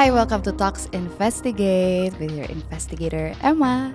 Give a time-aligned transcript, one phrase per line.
[0.00, 3.92] Hi, welcome to Talks Investigate with your investigator Emma.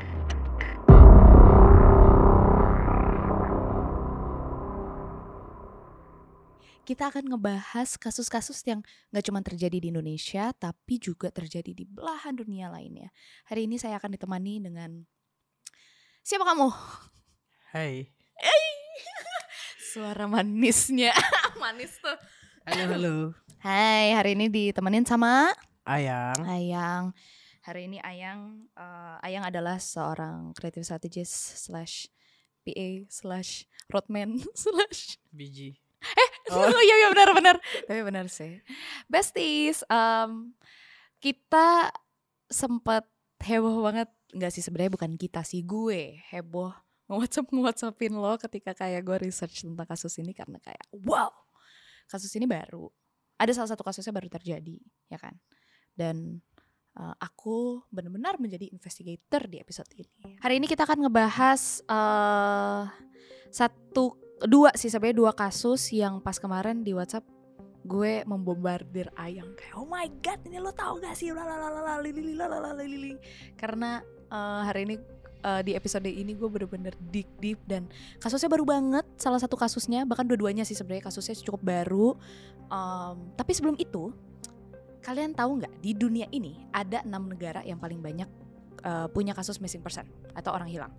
[6.85, 12.37] Kita akan ngebahas kasus-kasus yang gak cuma terjadi di Indonesia, tapi juga terjadi di belahan
[12.37, 13.09] dunia lainnya.
[13.49, 15.09] Hari ini saya akan ditemani dengan
[16.21, 16.69] siapa kamu?
[17.73, 18.13] Hai.
[19.89, 21.17] Suara manisnya,
[21.65, 22.13] manis tuh.
[22.69, 23.15] Halo, halo.
[23.65, 25.49] Hai, hari ini ditemenin sama
[25.85, 26.37] Ayang.
[26.49, 27.03] Ayang.
[27.61, 32.09] Hari ini Ayang, eh, Ayang adalah seorang creative strategist slash
[32.65, 35.77] PA slash roadman slash Biji.
[36.53, 37.55] oh iya iya benar benar
[37.89, 38.61] tapi benar sih
[39.09, 40.53] besties em,
[41.17, 41.89] kita
[42.49, 43.05] sempat
[43.41, 46.73] heboh banget nggak sih sebenarnya bukan kita sih gue heboh
[47.09, 51.33] nge-whatsapp nge-whatsappin lo ketika kayak gue research tentang kasus ini karena kayak wow
[52.05, 52.89] kasus ini baru
[53.41, 54.77] ada salah satu kasusnya baru terjadi
[55.09, 55.33] ya kan
[55.95, 56.43] dan
[56.99, 60.39] eh, aku benar-benar menjadi investigator di episode ini.
[60.43, 62.83] Hari ini kita akan ngebahas eh
[63.55, 67.23] satu dua sih sebenarnya dua kasus yang pas kemarin di WhatsApp
[67.85, 69.53] gue membombardir Ayang.
[69.55, 71.29] Kayak oh my god ini lo tau gak sih?
[71.29, 73.15] Lalalala lili lalalala lili
[73.55, 74.95] karena eh, hari ini
[75.45, 77.85] eh, di episode ini gue bener-bener deep deep dan
[78.17, 80.03] kasusnya baru banget salah satu kasusnya.
[80.03, 82.17] Bahkan dua-duanya sih sebenarnya kasusnya cukup baru.
[82.65, 84.09] Em, tapi sebelum itu
[85.05, 88.25] kalian tahu nggak di dunia ini ada enam negara yang paling banyak
[88.81, 90.89] eh, punya kasus missing person atau orang hilang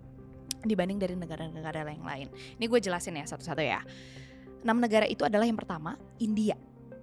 [0.63, 2.27] dibanding dari negara-negara yang lain.
[2.57, 3.83] Ini gue jelasin ya satu-satu ya.
[4.63, 6.57] Enam negara itu adalah yang pertama India.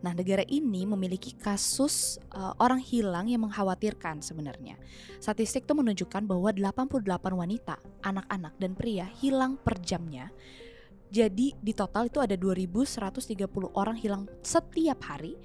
[0.05, 4.77] Nah negara ini memiliki kasus uh, orang hilang yang mengkhawatirkan sebenarnya.
[5.17, 10.29] Statistik tuh menunjukkan bahwa 88 wanita, anak-anak dan pria hilang per jamnya.
[11.09, 15.39] Jadi di total itu ada 2130 orang hilang setiap hari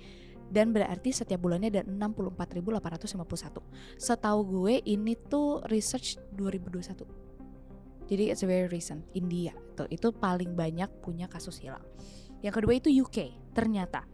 [0.49, 4.01] dan berarti setiap bulannya ada 64.851.
[4.01, 7.05] Setahu gue ini tuh research 2021.
[8.09, 9.05] Jadi it's very recent.
[9.13, 11.85] India tuh itu paling banyak punya kasus hilang.
[12.41, 14.09] Yang kedua itu UK ternyata.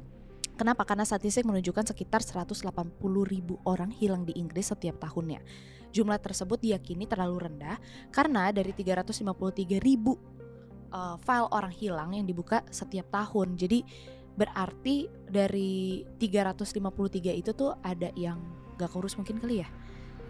[0.56, 0.88] Kenapa?
[0.88, 2.72] Karena statistik menunjukkan sekitar 180
[3.28, 5.44] ribu orang hilang di Inggris setiap tahunnya.
[5.92, 7.80] Jumlah tersebut diyakini terlalu rendah
[8.12, 9.24] karena dari 353
[9.84, 10.16] ribu
[10.96, 13.60] uh, file orang hilang yang dibuka setiap tahun.
[13.60, 13.84] Jadi
[14.36, 18.40] berarti dari 353 itu tuh ada yang
[18.76, 19.70] gak kurus mungkin kali ya.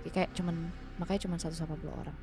[0.05, 0.69] Kayak cuman
[1.01, 2.17] makanya cuman 180 orang.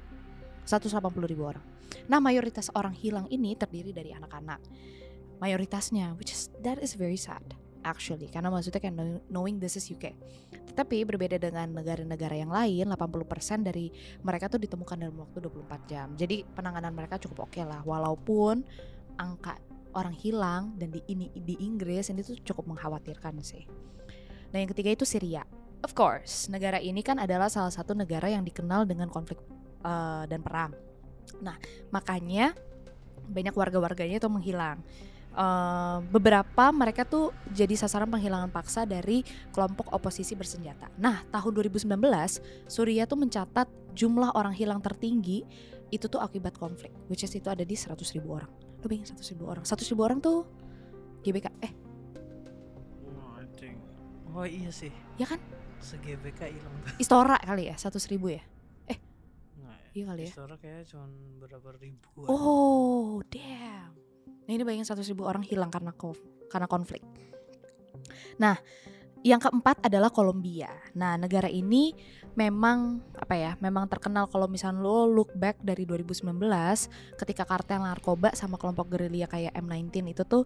[0.62, 1.64] 180 ribu orang.
[2.06, 4.62] Nah mayoritas orang hilang ini terdiri dari anak-anak.
[5.42, 7.42] Mayoritasnya, which is that is very sad
[7.82, 8.30] actually.
[8.30, 10.14] Karena maksudnya kayak know- knowing this is UK.
[10.72, 13.90] Tetapi berbeda dengan negara-negara yang lain, 80% dari
[14.22, 16.08] mereka tuh ditemukan dalam waktu 24 jam.
[16.14, 17.82] Jadi penanganan mereka cukup oke lah.
[17.82, 18.62] Walaupun
[19.18, 19.58] angka
[19.92, 23.64] orang hilang dan di ini di Inggris ini tuh cukup mengkhawatirkan sih.
[24.52, 25.44] Nah yang ketiga itu Syria.
[25.82, 29.42] Of course, negara ini kan adalah salah satu negara yang dikenal dengan konflik
[29.82, 30.70] eh, dan perang.
[31.42, 31.58] Nah,
[31.90, 32.54] makanya
[33.26, 34.78] banyak warga-warganya itu menghilang.
[35.32, 40.92] Eh, beberapa mereka tuh jadi sasaran penghilangan paksa dari kelompok oposisi bersenjata.
[41.00, 41.88] Nah, tahun 2019
[42.70, 43.66] Suriah tuh mencatat
[43.96, 45.42] jumlah orang hilang tertinggi
[45.88, 48.71] itu tuh akibat konflik, which is itu ada di 100 ribu orang.
[48.82, 50.44] Lu bayangin 100 ribu orang, 100 ribu orang tuh
[51.22, 51.72] GBK, eh
[54.32, 54.88] Oh, iya sih.
[55.20, 55.36] ya kan
[55.76, 56.96] Se-GBK hilang tuh.
[57.04, 58.40] Istora kali ya, 100 ribu ya?
[58.88, 60.30] Nggak, Iya kali ya.
[60.32, 61.04] Istora kayaknya cuma
[61.36, 62.26] berapa ribuan.
[62.32, 63.92] Oh, damn.
[64.48, 67.04] Nah ini bayangin 100 ribu orang hilang karena kof- karena konflik.
[68.40, 68.56] Nah,
[69.22, 70.68] yang keempat adalah Kolombia.
[70.98, 71.94] Nah, negara ini
[72.34, 73.52] memang apa ya?
[73.62, 76.34] Memang terkenal kalau misalnya lo look back dari 2019
[77.14, 80.42] ketika kartel narkoba sama kelompok gerilya kayak M19 itu tuh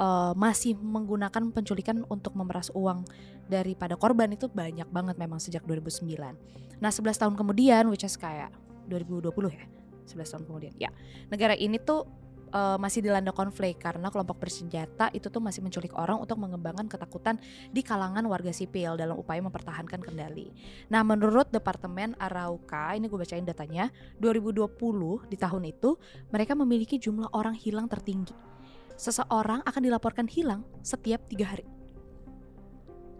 [0.00, 3.04] eh, masih menggunakan penculikan untuk memeras uang
[3.44, 6.80] daripada korban itu banyak banget memang sejak 2009.
[6.80, 8.48] Nah, 11 tahun kemudian which is kayak
[8.88, 9.68] 2020 ya.
[10.08, 10.74] 11 tahun kemudian.
[10.80, 10.90] Ya,
[11.28, 12.23] negara ini tuh
[12.54, 17.42] eh, masih dilanda konflik karena kelompok bersenjata itu tuh masih menculik orang untuk mengembangkan ketakutan
[17.74, 20.54] di kalangan warga sipil dalam upaya mempertahankan kendali.
[20.94, 23.90] Nah, menurut Departemen Arauca, ini gue bacain datanya,
[24.22, 25.98] 2020 di tahun itu
[26.30, 28.54] mereka memiliki jumlah orang hilang tertinggi.
[28.94, 31.66] Seseorang akan dilaporkan hilang setiap tiga hari.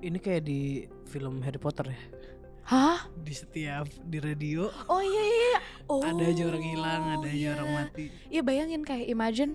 [0.05, 2.01] Ini kayak di film Harry Potter ya.
[2.65, 3.09] Hah?
[3.21, 5.54] Di setiap di radio Oh iya iya.
[5.85, 5.93] Iya.
[5.93, 7.51] Oh, ada aja orang hilang, ada aja iya.
[7.53, 8.05] orang mati.
[8.33, 9.53] Iya bayangin kayak imagine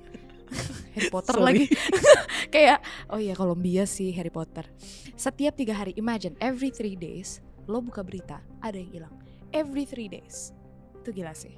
[0.96, 1.46] Harry Potter Sorry.
[1.46, 1.66] lagi
[2.54, 2.80] kayak
[3.14, 4.66] oh iya Kolombia sih Harry Potter
[5.14, 9.14] setiap tiga hari imagine every three days lo buka berita ada yang hilang
[9.54, 10.54] every three days
[11.02, 11.54] itu gila sih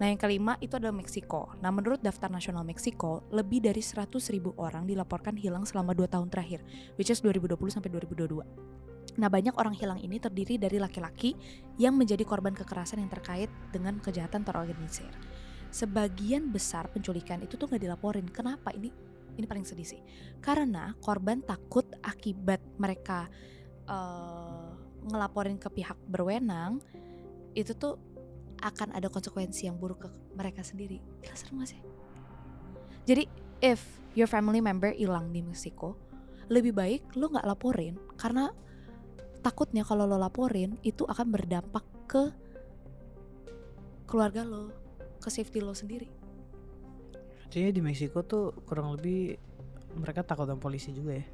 [0.00, 4.56] nah yang kelima itu adalah Meksiko nah menurut daftar nasional Meksiko lebih dari 100 ribu
[4.56, 6.64] orang dilaporkan hilang selama dua tahun terakhir
[6.96, 8.40] which is 2020 sampai 2022
[9.20, 11.36] Nah, banyak orang hilang ini terdiri dari laki-laki
[11.76, 15.08] yang menjadi korban kekerasan yang terkait dengan kejahatan terorganisir.
[15.72, 18.28] Sebagian besar penculikan itu tuh nggak dilaporin.
[18.28, 18.72] Kenapa?
[18.72, 18.88] Ini
[19.36, 20.00] ini paling sedih sih.
[20.40, 23.28] Karena korban takut akibat mereka
[23.88, 24.72] uh,
[25.08, 26.80] ngelaporin ke pihak berwenang
[27.52, 27.96] itu tuh
[28.62, 31.02] akan ada konsekuensi yang buruk ke mereka sendiri.
[31.20, 31.80] Gila serem gak sih?
[33.02, 33.24] Jadi
[33.58, 33.82] if
[34.14, 35.98] your family member hilang di Meksiko,
[36.46, 38.54] lebih baik lo nggak laporin karena
[39.42, 42.30] takutnya kalau lo laporin itu akan berdampak ke
[44.06, 44.70] keluarga lo,
[45.18, 46.06] ke safety lo sendiri.
[47.44, 49.36] Artinya di Meksiko tuh kurang lebih
[49.98, 51.26] mereka takut sama polisi juga ya?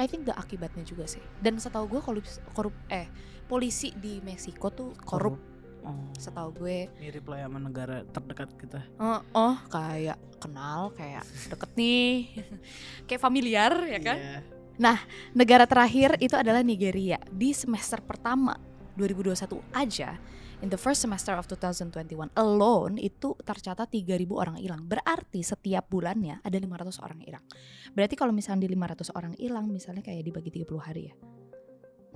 [0.00, 1.20] I think the akibatnya juga sih.
[1.38, 2.26] Dan setahu gue korup,
[2.56, 3.06] korup eh
[3.46, 5.36] polisi di Meksiko tuh korup.
[5.36, 5.48] korup.
[5.80, 6.08] Oh.
[6.16, 8.80] Setahu gue mirip lah sama negara terdekat kita.
[9.00, 12.32] Oh, oh kayak kenal, kayak deket nih,
[13.08, 14.18] kayak familiar ya kan?
[14.18, 14.59] Yeah.
[14.80, 14.96] Nah,
[15.36, 17.20] negara terakhir itu adalah Nigeria.
[17.28, 18.56] Di semester pertama
[18.96, 20.16] 2021 aja,
[20.64, 24.88] in the first semester of 2021 alone itu tercatat 3000 orang hilang.
[24.88, 27.44] Berarti setiap bulannya ada 500 orang hilang.
[27.92, 31.14] Berarti kalau misalnya di 500 orang hilang misalnya kayak dibagi 30 hari ya.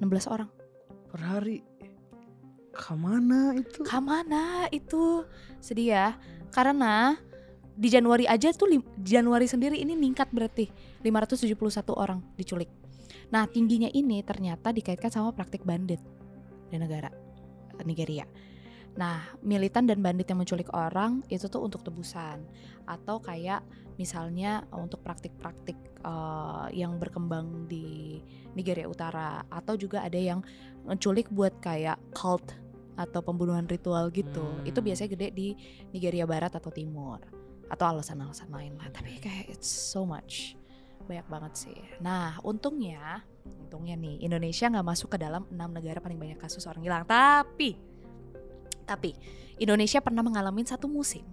[0.01, 0.49] 16 orang
[1.13, 1.61] per hari.
[2.75, 3.81] Ke mana itu?
[3.87, 5.23] Ke mana itu?
[5.61, 6.09] Sedih ya.
[6.51, 7.15] Karena
[7.75, 8.71] di Januari aja tuh
[9.03, 10.71] Januari sendiri ini meningkat berarti
[11.03, 11.59] 571
[11.91, 12.71] orang diculik.
[13.35, 15.99] Nah, tingginya ini ternyata dikaitkan sama praktik bandit
[16.71, 17.11] di negara
[17.83, 18.23] Nigeria.
[18.95, 22.47] Nah, militan dan bandit yang menculik orang itu tuh untuk tebusan
[22.87, 23.67] atau kayak
[23.99, 25.75] misalnya untuk praktik-praktik
[26.07, 28.23] uh, yang berkembang di
[28.55, 30.47] Nigeria Utara atau juga ada yang
[30.87, 32.55] menculik buat kayak cult
[32.95, 34.47] atau pembunuhan ritual gitu.
[34.47, 34.63] Hmm.
[34.63, 35.49] Itu biasanya gede di
[35.91, 37.34] Nigeria Barat atau Timur
[37.71, 40.59] atau alasan-alasan lain lah tapi kayak it's so much.
[41.05, 41.79] Banyak banget sih.
[42.01, 46.83] Nah untungnya untungnya nih Indonesia nggak masuk ke dalam enam negara paling banyak kasus orang
[46.85, 47.05] hilang.
[47.05, 47.94] Tapi
[48.85, 49.17] tapi
[49.59, 51.25] Indonesia pernah mengalami satu musim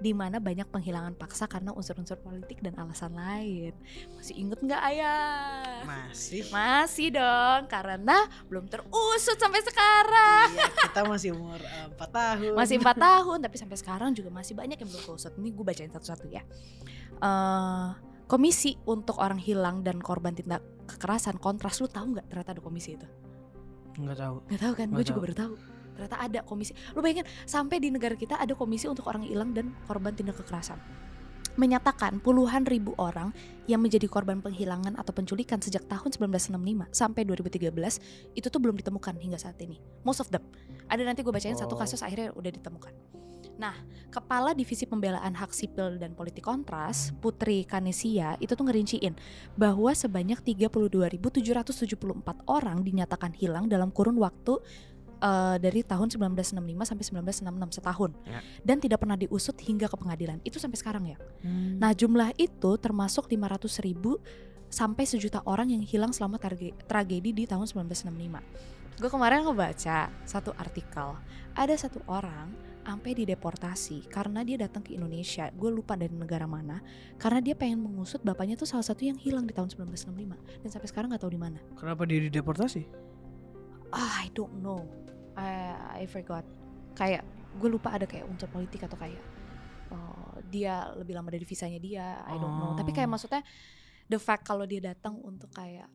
[0.00, 3.76] di mana banyak penghilangan paksa karena unsur-unsur politik dan alasan lain.
[4.16, 5.84] Masih inget nggak ayah?
[5.84, 6.48] Masih.
[6.48, 10.56] Masih dong, karena belum terusut sampai sekarang.
[10.56, 12.52] Iya, kita masih umur eh, empat uh, tahun.
[12.56, 15.32] Masih empat tahun, tapi sampai sekarang juga masih banyak yang belum terusut.
[15.36, 16.42] Ini gue bacain satu-satu ya.
[17.20, 17.92] Uh,
[18.24, 22.96] komisi untuk orang hilang dan korban tindak kekerasan kontras lu tahu nggak ternyata ada komisi
[22.96, 23.06] itu?
[24.00, 24.36] Nggak tahu.
[24.48, 24.86] Nggak tahu kan?
[24.96, 25.54] Gue juga baru tahu
[26.00, 29.76] ternyata ada komisi lu bayangin sampai di negara kita ada komisi untuk orang hilang dan
[29.84, 30.80] korban tindak kekerasan
[31.60, 33.36] menyatakan puluhan ribu orang
[33.68, 36.56] yang menjadi korban penghilangan atau penculikan sejak tahun 1965
[36.88, 37.68] sampai 2013
[38.32, 39.76] itu tuh belum ditemukan hingga saat ini.
[40.06, 40.40] Most of them.
[40.88, 41.60] Ada nanti gue bacain oh.
[41.60, 42.94] satu kasus akhirnya udah ditemukan.
[43.60, 43.76] Nah,
[44.08, 49.12] Kepala Divisi Pembelaan Hak Sipil dan Politik Kontras, Putri Kanesia, itu tuh ngerinciin
[49.52, 51.20] bahwa sebanyak 32.774
[52.48, 54.64] orang dinyatakan hilang dalam kurun waktu
[55.20, 56.58] uh, dari tahun 1965
[56.88, 57.04] sampai
[57.44, 58.40] 1966 setahun ya.
[58.64, 61.18] dan tidak pernah diusut hingga ke pengadilan itu sampai sekarang ya.
[61.44, 61.78] Hmm.
[61.78, 64.18] Nah jumlah itu termasuk 500 ribu
[64.70, 66.38] sampai sejuta orang yang hilang selama
[66.86, 69.00] tragedi di tahun 1965.
[69.00, 71.16] Gue kemarin ngebaca satu artikel
[71.56, 72.52] ada satu orang
[72.90, 75.46] sampai dideportasi karena dia datang ke Indonesia.
[75.54, 76.82] Gue lupa dari negara mana.
[77.20, 80.88] Karena dia pengen mengusut bapaknya tuh salah satu yang hilang di tahun 1965 dan sampai
[80.90, 81.58] sekarang nggak tahu di mana.
[81.78, 82.82] Kenapa dia dideportasi?
[83.94, 84.86] Ah, I don't know.
[85.40, 86.44] I, I forgot.
[86.92, 87.24] Kayak
[87.56, 89.22] gue lupa ada kayak unsur politik atau kayak
[89.90, 92.76] uh, dia lebih lama dari visanya dia I don't know.
[92.76, 93.12] Tapi kayak oh.
[93.16, 93.42] maksudnya
[94.06, 95.88] the fact kalau dia datang untuk kayak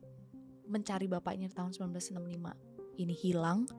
[0.66, 3.70] mencari bapaknya tahun 1965 ini hilang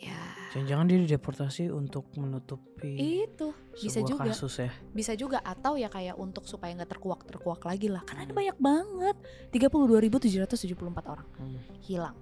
[0.00, 0.18] ya.
[0.56, 4.32] Jangan-jangan dia dideportasi untuk menutupi itu bisa juga.
[4.32, 4.70] kasus ya?
[4.90, 8.02] Bisa juga atau ya kayak untuk supaya nggak terkuak terkuak lagi lah.
[8.02, 9.16] Karena ada banyak banget.
[9.54, 11.60] 32.774 orang hmm.
[11.84, 12.16] hilang.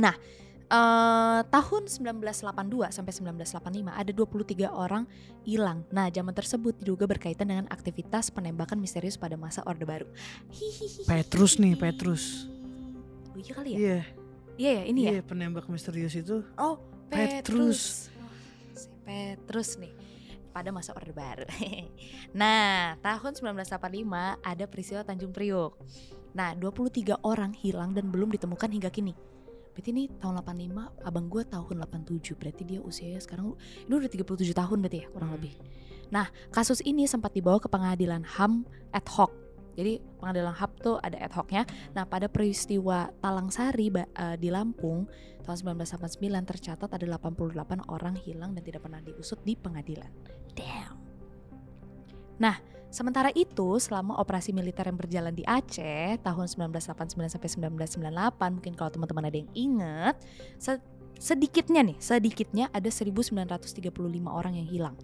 [0.00, 0.16] Nah
[0.66, 5.06] Uh, tahun 1982 sampai 1985 ada 23 orang
[5.46, 5.86] hilang.
[5.94, 10.10] Nah, zaman tersebut diduga berkaitan dengan aktivitas penembakan misterius pada masa Orde Baru.
[10.50, 11.06] Hihihi.
[11.06, 12.50] Petrus nih, Petrus.
[13.30, 13.78] Oh iya kali ya?
[13.78, 13.86] Iya.
[13.86, 14.04] Yeah.
[14.56, 15.16] Iya ya, ini yeah, ya.
[15.20, 16.42] Iya, penembak misterius itu.
[16.58, 17.30] Oh, Petrus.
[17.46, 17.80] Petrus.
[18.18, 18.30] Oh,
[18.74, 19.94] si Petrus nih
[20.50, 21.46] pada masa Orde Baru.
[22.42, 23.86] nah, tahun 1985
[24.42, 25.78] ada peristiwa Tanjung Priok.
[26.34, 29.35] Nah, 23 orang hilang dan belum ditemukan hingga kini
[29.76, 33.52] berarti ini tahun 85 abang gue tahun 87 berarti dia usianya sekarang
[33.84, 35.36] ini udah 37 tahun berarti ya kurang hmm.
[35.36, 35.54] lebih.
[36.08, 38.64] Nah kasus ini sempat dibawa ke pengadilan HAM
[38.96, 39.28] ad hoc.
[39.76, 41.68] Jadi pengadilan HAM tuh ada ad hocnya.
[41.92, 45.04] Nah pada peristiwa Talang Sari uh, di Lampung
[45.44, 46.24] tahun 1989
[46.56, 47.52] tercatat ada 88
[47.92, 50.08] orang hilang dan tidak pernah diusut di pengadilan.
[50.56, 50.96] Damn.
[52.40, 52.56] Nah
[52.96, 58.88] Sementara itu, selama operasi militer yang berjalan di Aceh tahun 1989 sampai 1998, mungkin kalau
[58.88, 60.16] teman-teman ada yang ingat,
[60.56, 60.80] se-
[61.20, 63.92] sedikitnya nih, sedikitnya ada 1935
[64.32, 64.96] orang yang hilang.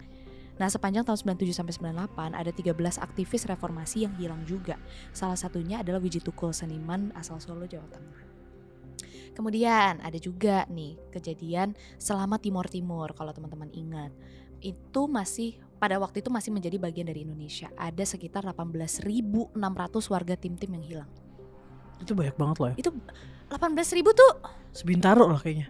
[0.57, 1.73] Nah, sepanjang tahun 97 sampai
[2.09, 4.81] 98 ada 13 aktivis reformasi yang hilang juga.
[5.13, 8.21] Salah satunya adalah Wiji Tukul, seniman asal Solo, Jawa Tengah.
[9.37, 14.09] Kemudian ada juga nih kejadian selama Timur Timur kalau teman-teman ingat.
[14.65, 17.67] Itu masih pada waktu itu masih menjadi bagian dari Indonesia.
[17.75, 19.51] Ada sekitar 18.600
[20.07, 21.11] warga tim-tim yang hilang.
[21.99, 22.75] Itu banyak banget loh ya.
[22.79, 22.95] Itu
[23.51, 24.31] 18.000 tuh
[24.71, 25.67] Sebintaro lah kayaknya.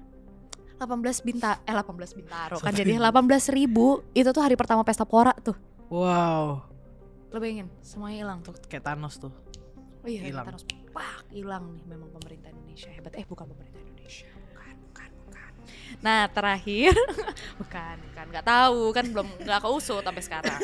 [0.77, 5.57] 18 binta eh 18 bintaro kan jadi 18.000 itu tuh hari pertama pesta pora tuh.
[5.89, 6.61] Wow.
[7.33, 8.53] Lo bayangin semuanya hilang tuh.
[8.69, 9.33] Kayak Thanos tuh.
[10.05, 10.45] Oh iya Hilang.
[10.45, 10.61] Thanos
[10.93, 13.17] pak hilang nih memang pemerintah Indonesia hebat.
[13.17, 14.29] Eh bukan pemerintah Indonesia.
[15.99, 16.95] Nah terakhir
[17.61, 20.59] bukan, bukan nggak tahu kan belum nggak keusut sampai sekarang.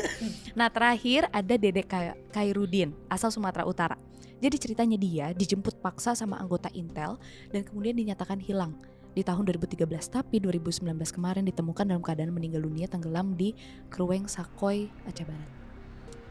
[0.56, 1.86] Nah terakhir ada Dedek
[2.34, 3.96] Kairudin asal Sumatera Utara.
[4.40, 7.20] Jadi ceritanya dia dijemput paksa sama anggota Intel
[7.52, 8.72] dan kemudian dinyatakan hilang
[9.12, 13.52] di tahun 2013 tapi 2019 kemarin ditemukan dalam keadaan meninggal dunia tenggelam di
[13.92, 15.50] Krueng Sakoy Aceh Barat.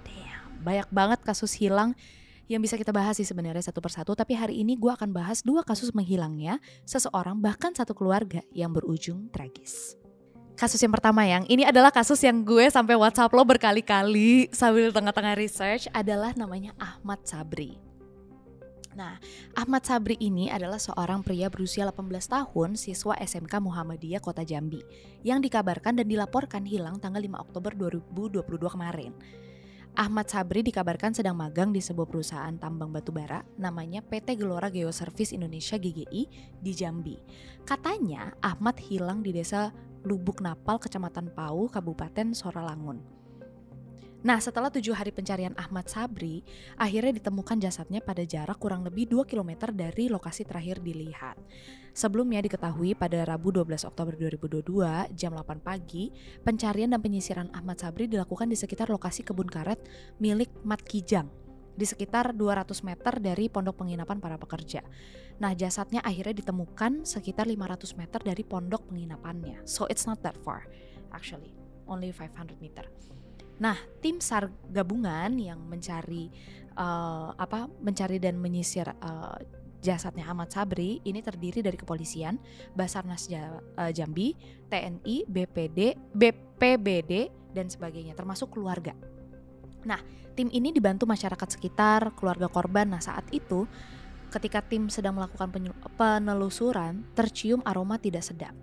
[0.07, 1.93] Damn, banyak banget kasus hilang
[2.49, 5.61] yang bisa kita bahas sih sebenarnya satu persatu tapi hari ini gue akan bahas dua
[5.61, 9.93] kasus menghilangnya seseorang bahkan satu keluarga yang berujung tragis.
[10.57, 15.37] Kasus yang pertama yang ini adalah kasus yang gue sampai WhatsApp lo berkali-kali sambil tengah-tengah
[15.39, 17.79] research adalah namanya Ahmad Sabri.
[18.97, 19.15] Nah,
[19.55, 24.83] Ahmad Sabri ini adalah seorang pria berusia 18 tahun, siswa SMK Muhammadiyah Kota Jambi,
[25.23, 29.15] yang dikabarkan dan dilaporkan hilang tanggal 5 Oktober 2022 kemarin.
[29.99, 35.75] Ahmad Sabri dikabarkan sedang magang di sebuah perusahaan tambang batubara namanya PT Gelora Geoservice Indonesia
[35.75, 36.23] GGI
[36.55, 37.19] di Jambi.
[37.67, 39.75] Katanya Ahmad hilang di desa
[40.07, 43.18] Lubuk Napal, Kecamatan Pau, Kabupaten Soralangun.
[44.19, 46.43] Nah setelah tujuh hari pencarian Ahmad Sabri,
[46.75, 51.39] akhirnya ditemukan jasadnya pada jarak kurang lebih 2 km dari lokasi terakhir dilihat.
[51.95, 56.11] Sebelumnya diketahui pada Rabu 12 Oktober 2022 jam 8 pagi,
[56.43, 59.79] pencarian dan penyisiran Ahmad Sabri dilakukan di sekitar lokasi kebun karet
[60.19, 61.31] milik Mat Kijang
[61.79, 64.83] di sekitar 200 meter dari pondok penginapan para pekerja.
[65.39, 69.63] Nah, jasadnya akhirnya ditemukan sekitar 500 meter dari pondok penginapannya.
[69.63, 70.67] So it's not that far
[71.15, 71.55] actually,
[71.87, 72.83] only 500 meter.
[73.59, 76.31] Nah, tim SAR gabungan yang mencari
[76.73, 79.37] eh, apa mencari dan menyisir eh,
[79.79, 82.39] jasadnya Ahmad Sabri ini terdiri dari kepolisian,
[82.75, 83.59] Basarnas eh,
[83.91, 84.35] Jambi,
[84.71, 85.79] TNI, BPD,
[86.15, 87.13] BPBD
[87.51, 88.95] dan sebagainya termasuk keluarga.
[89.83, 89.99] Nah,
[90.35, 92.91] tim ini dibantu masyarakat sekitar, keluarga korban.
[92.91, 93.67] Nah, saat itu
[94.29, 95.49] ketika tim sedang melakukan
[95.97, 98.53] penelusuran, tercium aroma tidak sedap.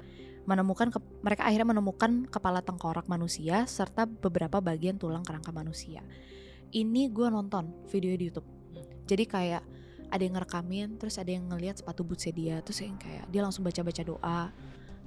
[0.46, 6.06] Menemukan ke- mereka akhirnya menemukan kepala tengkorak manusia serta beberapa bagian tulang kerangka manusia.
[6.70, 8.46] Ini gue nonton video di YouTube.
[9.06, 9.62] Jadi kayak
[10.06, 13.66] ada yang ngerekamin, terus ada yang ngelihat sepatu bootsnya dia, terus yang kayak dia langsung
[13.66, 14.54] baca-baca doa,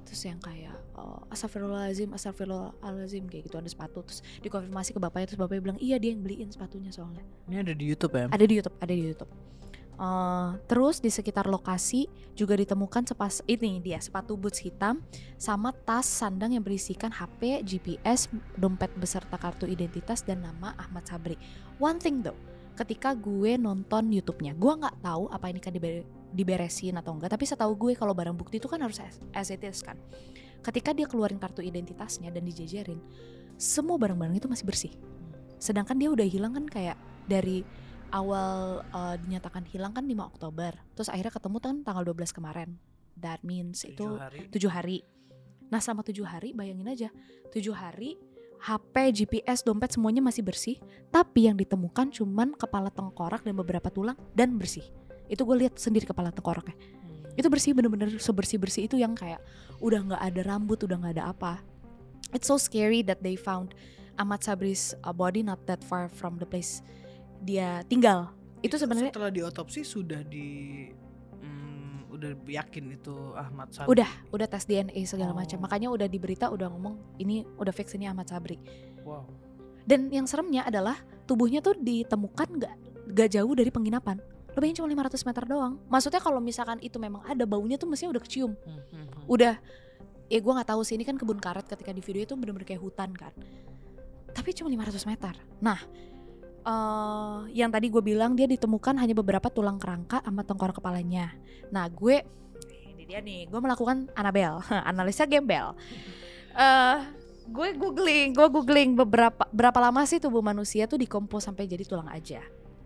[0.04, 5.40] terus yang kayak oh, astagfirullahaladzim, astagfirullahaladzim kayak gitu ada sepatu, terus dikonfirmasi ke bapaknya, terus
[5.40, 7.24] bapaknya bilang iya dia yang beliin sepatunya soalnya.
[7.48, 8.28] Ini ada di YouTube ya.
[8.28, 9.32] Ada di YouTube, ada di YouTube.
[10.00, 15.04] Eh, terus di sekitar lokasi juga ditemukan sepas ini dia sepatu boots hitam
[15.36, 21.36] sama tas sandang yang berisikan HP, GPS, dompet beserta kartu identitas dan nama Ahmad Sabri.
[21.76, 22.38] One thing though,
[22.80, 27.44] ketika gue nonton YouTube-nya, gue nggak tahu apa ini kan dibe- diberesin atau enggak, tapi
[27.44, 30.00] setahu gue kalau barang bukti itu kan harus as, as it kan.
[30.64, 33.04] Ketika dia keluarin kartu identitasnya dan dijejerin,
[33.60, 34.92] semua barang-barang itu masih bersih.
[35.60, 36.96] Sedangkan dia udah hilang kan kayak
[37.28, 37.68] dari
[38.10, 40.72] awal uh, dinyatakan hilang kan 5 Oktober.
[40.94, 42.76] Terus akhirnya ketemu kan tanggal 12 kemarin.
[43.18, 44.40] That means itu Tujuh hari.
[44.48, 44.98] tujuh hari.
[45.70, 47.08] Nah selama tujuh hari bayangin aja
[47.54, 48.18] tujuh hari
[48.60, 50.76] HP, GPS, dompet semuanya masih bersih.
[51.08, 54.84] Tapi yang ditemukan cuman kepala tengkorak dan beberapa tulang dan bersih.
[55.32, 56.76] Itu gue lihat sendiri kepala tengkoraknya.
[56.76, 57.40] Hmm.
[57.40, 59.40] Itu bersih bener-bener sebersih bersih itu yang kayak
[59.80, 61.52] udah nggak ada rambut, udah nggak ada apa.
[62.36, 63.72] It's so scary that they found
[64.20, 66.84] Ahmad Sabri's uh, body not that far from the place
[67.40, 68.30] dia tinggal.
[68.60, 70.88] Itu sebenarnya setelah diotopsi sudah di
[71.40, 73.96] hmm, udah yakin itu Ahmad Sabri.
[73.96, 75.58] udah udah tes DNA segala macam.
[75.58, 75.62] Oh.
[75.64, 78.60] Makanya udah di berita udah ngomong ini udah fix ini Ahmad Sabri.
[79.02, 79.24] Wow.
[79.88, 82.74] Dan yang seremnya adalah tubuhnya tuh ditemukan nggak
[83.16, 84.20] nggak jauh dari penginapan.
[84.54, 85.74] Lebihnya cuma 500 meter doang.
[85.88, 88.52] Maksudnya kalau misalkan itu memang ada baunya tuh mestinya udah kecium.
[88.66, 89.24] Hmm, hmm, hmm.
[89.30, 89.54] Udah
[90.30, 92.82] ya gue nggak tahu sih ini kan kebun karet ketika di video itu bener-bener kayak
[92.82, 93.34] hutan kan.
[94.30, 95.34] Tapi cuma 500 meter.
[95.58, 95.78] Nah,
[96.60, 101.32] eh yang tadi gue bilang dia ditemukan hanya beberapa tulang kerangka sama tengkorak kepalanya.
[101.72, 102.20] Nah, gue
[102.94, 105.72] ini dia nih, gue melakukan Anabel, analisa gembel.
[106.50, 106.98] eh
[107.50, 112.06] gue googling, gue googling beberapa berapa lama sih tubuh manusia tuh dikompos sampai jadi tulang
[112.06, 112.42] aja.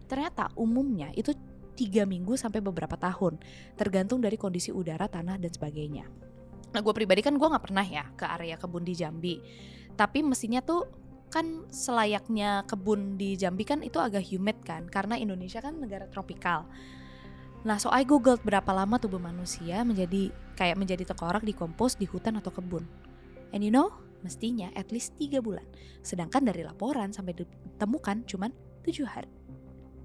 [0.08, 1.36] Ternyata umumnya itu
[1.74, 3.36] tiga minggu sampai beberapa tahun,
[3.74, 6.06] tergantung dari kondisi udara, tanah dan sebagainya.
[6.72, 9.36] Nah gue pribadi kan gue nggak pernah ya ke area kebun di Jambi,
[9.94, 11.03] tapi mestinya tuh
[11.34, 16.62] kan selayaknya kebun di Jambi kan itu agak humid kan, karena Indonesia kan negara tropikal.
[17.66, 22.38] Nah, so I googled berapa lama tubuh manusia menjadi kayak menjadi tengkorak dikompos di hutan
[22.38, 22.86] atau kebun.
[23.50, 23.90] And you know,
[24.22, 25.64] mestinya at least 3 bulan.
[26.04, 28.52] Sedangkan dari laporan sampai ditemukan cuman
[28.84, 29.32] 7 hari.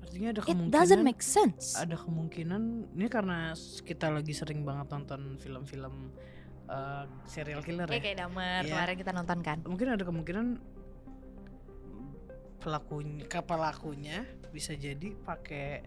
[0.02, 1.76] Artinya ada It kemungkinan doesn't make sense.
[1.76, 6.16] ada kemungkinan ini karena kita lagi sering banget nonton film-film
[6.66, 8.06] eh, serial killer Kayak ya.
[8.08, 8.72] kayak Dahmer Iya.
[8.72, 9.58] kemarin kita nonton kan.
[9.68, 10.46] Mungkin ada kemungkinan
[12.60, 15.84] pelakunya pelakunya bisa jadi pakai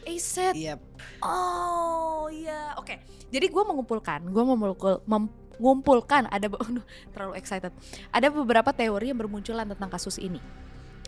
[0.00, 0.56] Aset.
[0.56, 0.80] iya
[1.20, 2.96] Oh iya, oke.
[3.28, 7.72] Jadi gue mengumpulkan, gue mengumpul, mengumpulkan ada, aduh, terlalu excited.
[8.08, 10.40] Ada beberapa teori yang bermunculan tentang kasus ini.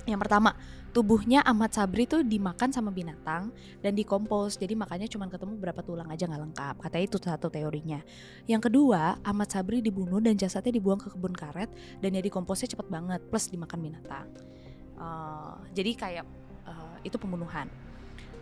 [0.02, 0.59] Yang pertama,
[0.90, 6.11] tubuhnya Ahmad Sabri tuh dimakan sama binatang dan dikompos, jadi makanya cuma ketemu berapa tulang
[6.11, 6.75] aja nggak lengkap.
[6.82, 8.02] Katanya itu satu teorinya.
[8.50, 11.71] Yang kedua, Ahmad Sabri dibunuh dan jasadnya dibuang ke kebun karet
[12.02, 14.26] dan ya dikomposnya cepet banget, plus dimakan binatang.
[15.02, 16.25] Eh, jadi kayak
[16.68, 17.66] eh, itu pembunuhan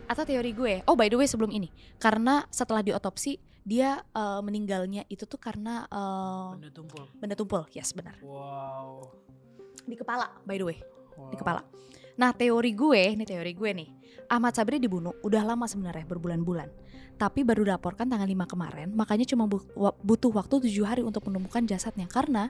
[0.05, 5.07] atau teori gue oh by the way sebelum ini karena setelah diotopsi dia eh, meninggalnya
[5.07, 7.03] itu tuh karena eh, benda tumpul.
[7.17, 9.07] benda tumpul yes benar Wow.
[9.87, 10.77] di kepala by the way
[11.21, 11.29] wow.
[11.29, 11.61] di kepala.
[12.17, 13.89] Nah teori gue ini teori gue nih.
[14.31, 16.69] Ahmad Sabri dibunuh udah lama sebenarnya berbulan-bulan.
[17.19, 19.45] Tapi baru dilaporkan tanggal 5 kemarin makanya cuma
[20.01, 22.09] butuh waktu tujuh hari untuk menemukan jasadnya.
[22.09, 22.49] Karena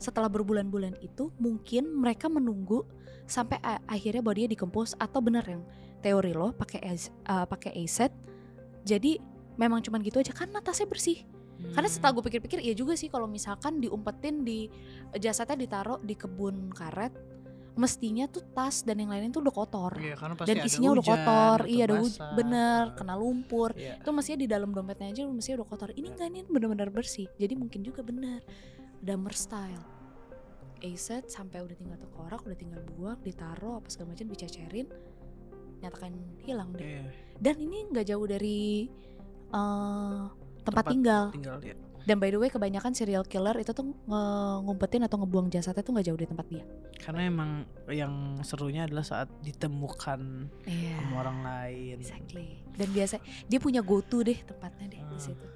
[0.00, 2.84] setelah berbulan-bulan itu mungkin mereka menunggu
[3.28, 3.58] sampai
[3.88, 5.62] akhirnya bodinya dikompos atau bener yang
[6.04, 6.84] teori lo pakai
[7.26, 8.12] uh, pakai aset
[8.86, 9.18] jadi
[9.58, 11.26] memang cuman gitu aja karena tasnya bersih.
[11.74, 11.94] Karena Hmm.
[11.98, 14.70] setelah gue pikir-pikir iya juga sih kalau misalkan diumpetin di
[15.16, 17.10] jasadnya ditaruh di kebun karet
[17.76, 19.92] mestinya tuh tas dan yang lain itu udah kotor.
[20.00, 21.58] Iya, karena pasti dan ada isinya udah hujan, kotor.
[21.68, 22.32] iya ada basah.
[22.32, 23.70] bener kena lumpur.
[23.76, 23.94] Iya.
[24.00, 25.90] itu mestinya di dalam dompetnya aja mestinya udah kotor.
[25.92, 27.28] Ini enggak ini bener-bener bersih.
[27.36, 28.40] Jadi mungkin juga bener.
[29.04, 29.84] Dahmer style.
[30.80, 34.86] Aset sampai udah tinggal tengkorak udah tinggal buang ditaruh apa segala macam dicecerin
[35.80, 36.12] nyatakan
[36.44, 36.80] hilang deh.
[36.84, 37.04] Iya,
[37.36, 38.88] dan ini nggak jauh dari
[39.52, 40.22] eh,
[40.64, 41.24] tempat, Tempat tinggal.
[41.32, 41.76] tinggal ya.
[42.06, 43.98] Dan by the way kebanyakan serial killer itu tuh nge-
[44.62, 46.64] ngumpetin atau ngebuang jasadnya tuh nggak jauh dari tempat dia
[46.96, 47.50] Karena emang
[47.88, 50.20] yang serunya adalah saat ditemukan
[50.64, 51.96] iya sama orang lain.
[51.98, 52.62] Exactly.
[52.72, 55.20] Dan biasa dia punya go to deh tempatnya deh di Hmm.
[55.20, 55.46] situ.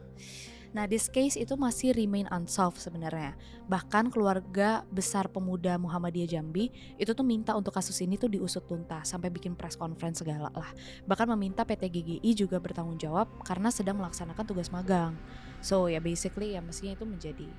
[0.70, 3.35] Nah, this case itu masih remain unsolved sebenarnya.
[3.66, 9.11] Bahkan keluarga besar pemuda Muhammadiyah Jambi itu tuh minta untuk kasus ini tuh diusut tuntas
[9.11, 10.70] sampai bikin press conference segala lah.
[11.11, 15.18] Bahkan meminta PT GGI juga bertanggung jawab karena sedang melaksanakan tugas magang.
[15.59, 17.50] So ya basically ya mestinya itu menjadi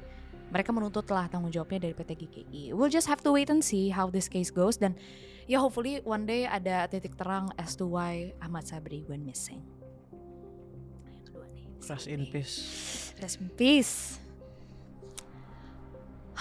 [0.52, 2.64] mereka menuntut lah tanggung jawabnya dari PT GGI.
[2.76, 4.96] We'll just have to wait and see how this case goes dan
[5.52, 9.81] ya hopefully one day ada titik terang as to why Ahmad Sabri went missing.
[11.90, 12.56] Rest in peace.
[13.18, 14.22] Rest in peace.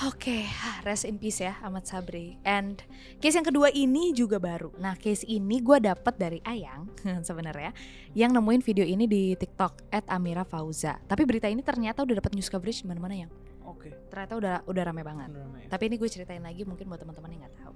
[0.01, 0.49] Oke,
[0.81, 2.41] rest in peace ya Ahmad Sabri.
[2.41, 2.81] And
[3.21, 4.73] case yang kedua ini juga baru.
[4.81, 6.89] Nah, case ini gue dapet dari Ayang
[7.29, 7.77] sebenarnya
[8.17, 10.97] yang nemuin video ini di TikTok @amira Fauza.
[11.05, 13.31] Tapi berita ini ternyata udah dapat news coverage di mana-mana yang
[13.69, 13.93] Oke.
[14.09, 15.29] ternyata udah udah rame banget.
[15.37, 15.69] Beneran ya.
[15.69, 17.75] Tapi ini gue ceritain lagi mungkin buat teman-teman yang nggak tahu.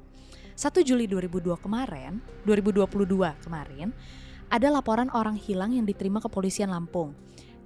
[0.57, 3.93] 1 Juli 2002 kemarin, 2022 kemarin,
[4.49, 7.13] ada laporan orang hilang yang diterima kepolisian Lampung.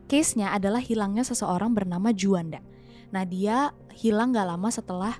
[0.08, 2.64] Case-nya adalah hilangnya seseorang bernama Juanda.
[3.12, 5.14] Nah dia hilang gak lama setelah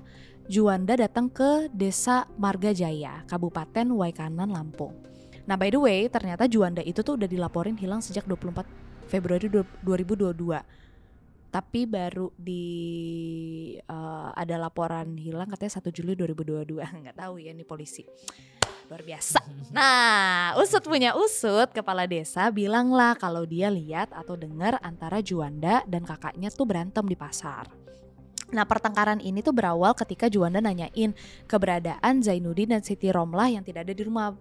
[0.49, 4.97] Juanda datang ke desa Marga Jaya, Kabupaten Waikanan, Lampung.
[5.45, 8.65] Nah by the way, ternyata Juanda itu tuh udah dilaporin hilang sejak 24
[9.05, 10.89] Februari 2022
[11.49, 12.65] tapi baru di
[13.81, 18.05] eh, ada laporan hilang katanya 1 Juli 2022 nggak tahu ya ini polisi
[18.89, 25.21] luar biasa nah usut punya usut kepala desa bilanglah kalau dia lihat atau dengar antara
[25.21, 27.69] Juanda dan kakaknya tuh berantem di pasar
[28.49, 31.13] Nah pertengkaran ini tuh berawal ketika Juanda nanyain
[31.45, 34.33] keberadaan Zainuddin dan Siti Romlah yang tidak ada di rumah.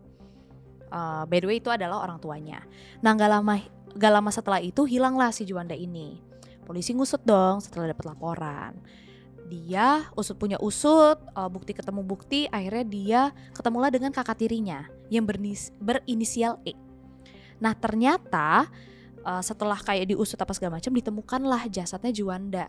[0.88, 2.64] Eh, by the way itu adalah orang tuanya.
[3.04, 3.60] Nah gak lama,
[3.92, 6.24] gak lama setelah itu hilanglah si Juanda ini.
[6.64, 8.72] Polisi ngusut dong setelah dapat laporan.
[9.48, 13.22] Dia usut punya usut, eh, bukti ketemu bukti, akhirnya dia
[13.56, 16.76] ketemulah dengan kakak tirinya yang bernis- berinisial E.
[17.58, 18.68] Nah ternyata
[19.24, 22.68] eh, setelah kayak diusut apa segala macam ditemukanlah jasadnya Juanda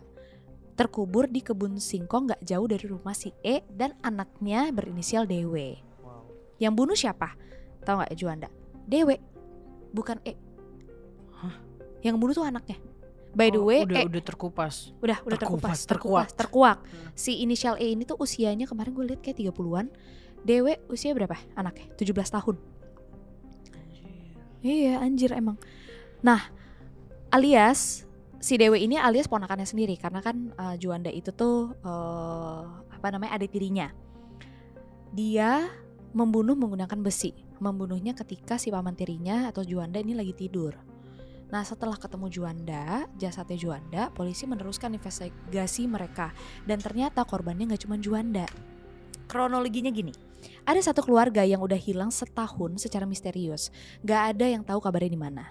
[0.80, 5.76] terkubur di kebun singkong gak jauh dari rumah si E dan anaknya berinisial Dewe.
[6.00, 6.24] Wow.
[6.56, 7.36] Yang bunuh siapa?
[7.84, 8.48] Tahu nggak Juanda?
[8.88, 9.20] Dewe,
[9.92, 10.32] bukan E.
[11.36, 11.52] Hah?
[12.00, 12.80] Yang bunuh tuh anaknya.
[13.30, 14.90] By the Oh, way, udah eh, udah terkupas.
[14.98, 16.78] udah udah terkupas, terkupas, terkupas, terkuak.
[17.14, 19.86] Si inisial E ini tuh usianya kemarin gue lihat kayak 30-an.
[20.42, 21.86] Dewe usia berapa anaknya?
[21.94, 22.56] 17 tahun.
[24.60, 25.56] Iya, anjir emang.
[26.20, 26.52] Nah,
[27.32, 28.04] alias
[28.40, 32.62] si Dewe ini alias ponakannya sendiri karena kan eh, Juanda itu tuh eh,
[32.92, 33.88] apa namanya adik tirinya.
[35.14, 35.70] Dia
[36.12, 37.32] membunuh menggunakan besi.
[37.60, 40.74] Membunuhnya ketika si paman tirinya atau Juanda ini lagi tidur.
[41.50, 46.30] Nah, setelah ketemu Juanda, jasadnya Juanda, polisi meneruskan investigasi mereka
[46.62, 48.46] dan ternyata korbannya nggak cuma Juanda.
[49.26, 50.14] Kronologinya gini,
[50.62, 53.70] ada satu keluarga yang udah hilang setahun secara misterius.
[54.02, 55.44] Gak ada yang tahu kabarnya di mana.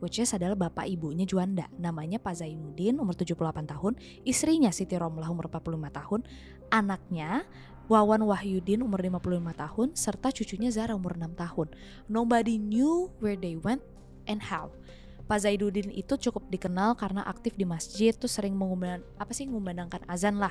[0.00, 1.68] Which is adalah bapak ibunya Juanda.
[1.76, 3.92] Namanya Pak Zainuddin, umur 78 tahun.
[4.24, 6.20] Istrinya Siti Romlah, umur 45 tahun.
[6.72, 7.44] Anaknya
[7.90, 9.88] Wawan Wahyudin, umur 55 tahun.
[9.92, 11.68] Serta cucunya Zara, umur 6 tahun.
[12.08, 13.84] Nobody knew where they went
[14.24, 14.72] and how.
[15.30, 20.02] Pak Zainuddin itu cukup dikenal karena aktif di masjid tuh sering mengumandang apa sih mengumandangkan
[20.10, 20.50] azan lah.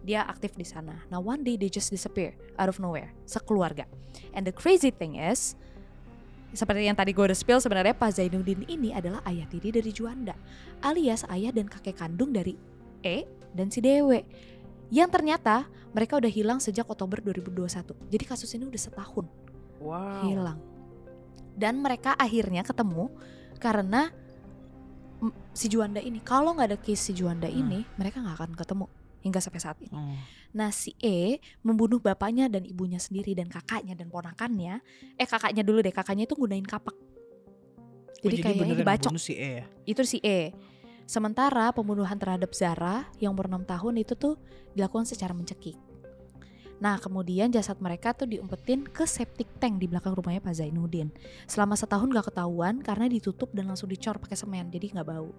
[0.00, 1.04] Dia aktif di sana.
[1.12, 3.84] Nah, one day they just disappear out of nowhere, sekeluarga.
[4.32, 5.56] And the crazy thing is,
[6.56, 10.32] seperti yang tadi gue udah spill sebenarnya Pak Zainuddin ini adalah ayah tiri dari Juanda,
[10.80, 12.56] alias ayah dan kakek kandung dari
[13.04, 14.24] E dan si Dewe.
[14.88, 17.92] Yang ternyata mereka udah hilang sejak Oktober 2021.
[18.08, 19.28] Jadi kasus ini udah setahun
[19.84, 20.24] Wow.
[20.24, 20.58] hilang.
[21.54, 23.12] Dan mereka akhirnya ketemu
[23.64, 24.12] karena
[25.56, 26.20] si Juanda ini.
[26.20, 27.60] Kalau nggak ada case si Juanda Hmm.
[27.64, 28.86] ini, mereka nggak akan ketemu
[29.24, 29.96] hingga sampai saat ini.
[29.96, 30.20] Hmm.
[30.52, 34.84] Nah si E membunuh bapaknya dan ibunya sendiri dan kakaknya dan ponakannya.
[35.16, 36.92] Eh kakaknya dulu deh, kakaknya itu gunain kapak.
[36.92, 39.16] Oh, Jadi kayaknya dibacok.
[39.16, 39.66] si E ya?
[39.88, 40.52] Itu si E.
[41.04, 44.40] Sementara pembunuhan terhadap Zara yang umur 6 tahun itu tuh
[44.72, 45.76] dilakukan secara mencekik.
[46.84, 51.08] Nah kemudian jasad mereka tuh diumpetin ke septic tank di belakang rumahnya Pak Zainuddin.
[51.48, 55.32] Selama setahun gak ketahuan karena ditutup dan langsung dicor pakai semen jadi nggak bau.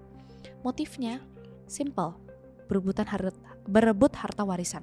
[0.65, 1.21] Motifnya
[1.69, 2.17] simple,
[2.65, 3.29] berebutan harta,
[3.69, 4.81] berebut harta warisan.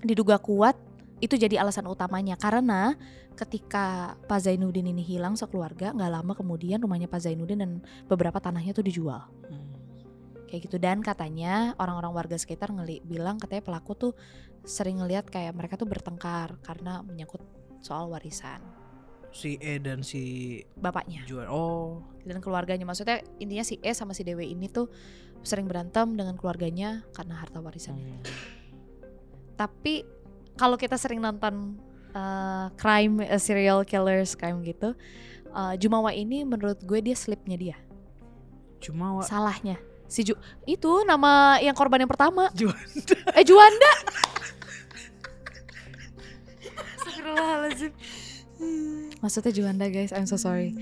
[0.00, 0.80] Diduga kuat
[1.20, 2.96] itu jadi alasan utamanya karena
[3.36, 7.72] ketika Pak Zainuddin ini hilang sekeluarga nggak lama kemudian rumahnya Pak Zainuddin dan
[8.08, 9.63] beberapa tanahnya tuh dijual Hmm.
[10.48, 10.76] Kayak gitu.
[10.80, 14.12] Dan katanya orang-orang warga sekitar ngeli bilang katanya pelaku tuh
[14.64, 17.40] sering ngelihat kayak mereka tuh bertengkar karena menyangkut
[17.84, 18.64] soal warisan.
[19.34, 21.26] Si E dan si bapaknya.
[21.26, 21.50] Juan.
[21.50, 22.00] Oh.
[22.24, 22.88] dan keluarganya.
[22.88, 24.88] Maksudnya intinya si E sama si Dewi ini tuh
[25.44, 27.94] sering berantem dengan keluarganya karena harta warisan.
[28.00, 28.24] Hmm.
[29.54, 30.02] tapi
[30.58, 31.78] kalau kita sering nonton
[32.10, 34.98] uh, crime uh, serial killers crime gitu
[35.54, 37.76] uh, Jumawa ini menurut gue dia slipnya dia.
[38.82, 42.50] Cuma wa- salahnya si Ju itu nama yang korban yang pertama.
[42.54, 43.16] Juanda.
[43.38, 43.92] eh Juanda.
[46.98, 47.92] Astagfirullahaladzim.
[49.18, 50.76] Maksudnya Juanda guys, I'm so sorry.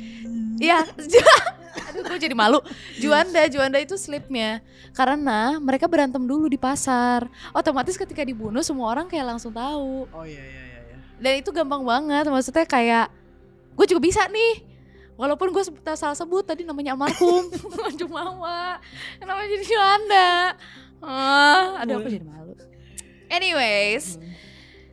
[0.61, 1.24] Iya, Ju-
[1.88, 2.61] aduh gue jadi malu.
[3.00, 4.61] Juanda, Juanda itu slipnya.
[4.92, 7.26] Karena mereka berantem dulu di pasar.
[7.56, 10.04] Otomatis ketika dibunuh semua orang kayak langsung tahu.
[10.12, 10.80] Oh iya iya iya.
[10.85, 10.96] iya.
[11.22, 13.08] Dan itu gampang banget, maksudnya kayak
[13.72, 14.71] Gue juga bisa nih
[15.22, 15.62] Walaupun gue
[15.94, 17.46] salah sebut tadi namanya almarhum.
[17.98, 18.82] Jumawa
[19.22, 20.30] Namanya jadi Juanda
[20.98, 22.58] ah, Aduh aku jadi malu.
[23.30, 24.35] Anyways Hmm.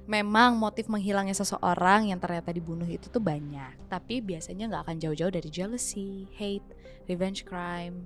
[0.06, 3.90] memang motif menghilangnya seseorang yang ternyata dibunuh itu tuh banyak.
[3.90, 6.66] Tapi biasanya nggak akan jauh-jauh dari jealousy, hate,
[7.10, 8.06] revenge crime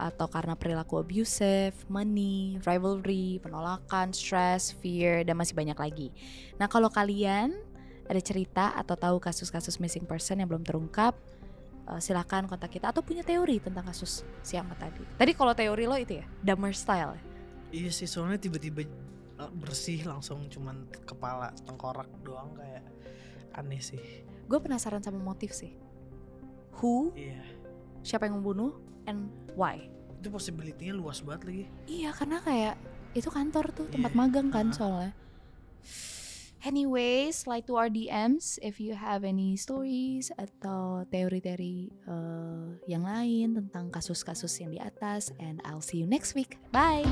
[0.00, 6.08] atau karena perilaku abusive, money, rivalry, penolakan, stress, fear dan masih banyak lagi.
[6.58, 7.54] Nah kalau kalian
[8.10, 11.14] ada cerita atau tahu kasus-kasus missing person yang belum terungkap
[11.90, 15.02] eh, silakan kontak kita atau punya teori tentang kasus si Ahmad tadi.
[15.14, 17.14] Tadi kalau teori lo itu ya, Dahmer style.
[17.14, 17.22] ya?
[17.70, 22.82] Iya sih soalnya tiba-tiba eh, bersih langsung cuman kepala tengkorak doang kayak
[23.52, 24.00] aneh sih.
[24.46, 25.74] Gue penasaran sama motif sih.
[26.76, 27.42] Who Iya.
[28.00, 29.84] siapa yang membunuh and why
[30.16, 31.64] Itu possibility-nya luas banget lagi.
[31.86, 32.74] iya karena kayak
[33.12, 34.72] itu kantor tuh tempat Iya, magang kan ah.
[34.72, 35.12] soalnya
[36.64, 43.56] anyways slide to our DMs if you have any stories atau teori-teori eh, yang lain
[43.56, 46.60] tentang kasus-kasus yang di atas and I'll see you next week.
[46.72, 47.04] Bye